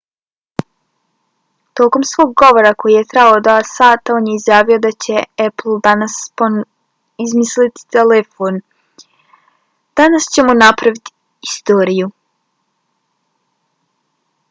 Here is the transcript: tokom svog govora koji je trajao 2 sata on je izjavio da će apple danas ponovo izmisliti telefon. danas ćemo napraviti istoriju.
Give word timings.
tokom 1.79 2.03
svog 2.11 2.29
govora 2.41 2.69
koji 2.83 2.93
je 2.99 3.03
trajao 3.09 3.41
2 3.47 3.57
sata 3.71 4.15
on 4.19 4.29
je 4.29 4.37
izjavio 4.39 4.79
da 4.85 4.91
će 5.05 5.19
apple 5.47 5.75
danas 5.87 6.15
ponovo 6.41 7.25
izmisliti 7.27 7.85
telefon. 7.97 8.57
danas 10.01 10.31
ćemo 10.37 10.57
napraviti 10.63 11.13
istoriju. 11.51 12.09